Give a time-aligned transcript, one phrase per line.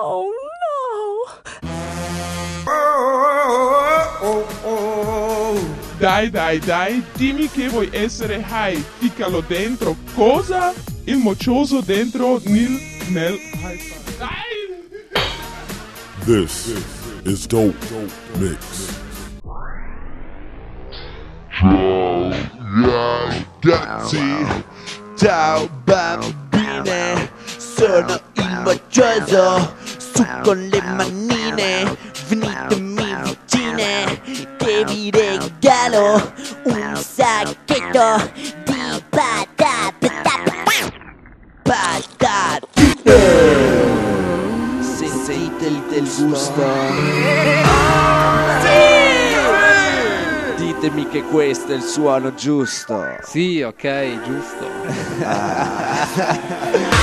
[0.00, 0.30] Oh
[2.62, 2.76] no!
[5.98, 9.96] Dai, dai, dai, dimmi che vuoi essere high, ficcalo dentro.
[10.14, 10.72] Cosa?
[11.02, 12.80] Il moccioso dentro nel...
[13.08, 13.40] nel...
[14.18, 14.78] Dai!
[16.24, 16.72] This
[17.24, 17.76] is Dope
[18.36, 18.96] Mix.
[23.60, 24.46] Ragazzi,
[25.16, 29.74] ciao bambine, sono il moccioso,
[30.18, 31.96] su con le manine,
[32.26, 34.20] venitemi vicine,
[34.56, 36.32] che vi regalo
[36.64, 38.32] un sacchetto
[38.64, 40.10] di patate,
[41.62, 42.46] patatine.
[44.80, 46.66] Sentite il, il gusto.
[50.56, 53.04] Ditemi che questo è il suono giusto.
[53.22, 54.66] Sì, ok, giusto.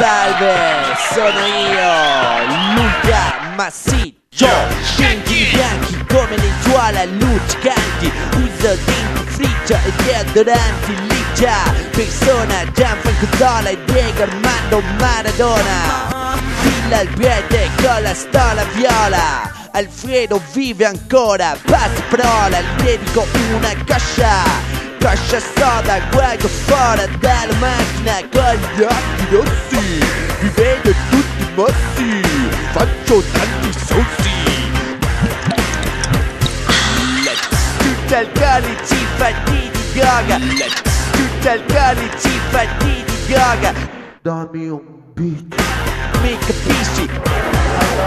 [0.00, 4.48] Salve, sono io, Luca Massiccio.
[4.96, 8.10] Denti bianchi come lenzuola luccicanti.
[8.36, 11.52] Uso denti friccia e deodoranti licia.
[11.90, 16.34] Persona Gianfranco Zola e Diego Armando Maradona.
[16.62, 19.52] Villa Albiete con la stola viola.
[19.72, 24.69] Alfredo vive ancora, passa parola, gli dedico una coscia.
[25.00, 29.98] Coscia soda, guardo fuori dalla macchina con gli occhi rossi.
[30.40, 32.20] Vi vedo tutti mossi,
[32.72, 34.68] faccio tanti sossi.
[37.78, 40.38] Tutti alcolici fatti di yoga.
[41.12, 43.72] Tutti alcolici fatti di yoga.
[44.20, 44.82] Dammi un
[45.14, 45.54] beat.
[46.20, 47.08] Mi capisci?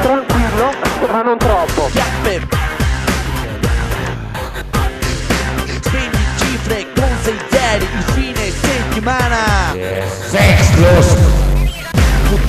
[0.02, 0.74] Tranquillo,
[1.12, 1.90] ma non troppo.
[1.92, 2.63] Chiappe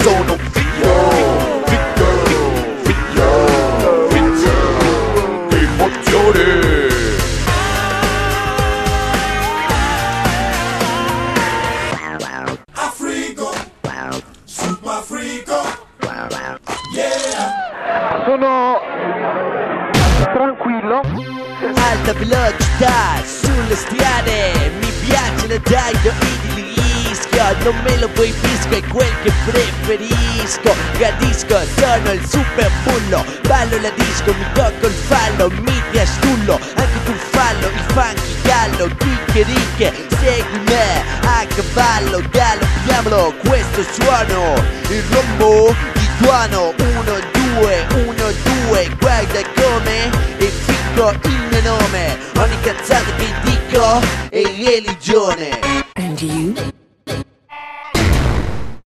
[0.00, 0.94] sono figo,
[1.66, 2.10] figo,
[2.84, 4.56] figo, figo,
[5.50, 6.86] emozione.
[18.24, 18.80] Sono
[20.32, 21.00] tranquillo.
[21.60, 26.37] Alta velocità sulle strade Mi piace la taglio
[27.38, 30.74] idilisco Non me lo puoi fisco è quel che preferisco.
[30.96, 36.58] Gradisco, sono il super bullo Ballo la disco, mi tocco il fallo Mi ti astullo,
[36.74, 44.54] anche tu fallo Il funky gallo, chicche ricche Segui me a cavallo Galoppiamolo, questo suono
[44.88, 52.18] Il rombo di tuono Uno, due, uno, due Guarda come è fico il mio nome
[52.36, 54.00] Ogni cazzata che dico
[54.30, 55.77] è religione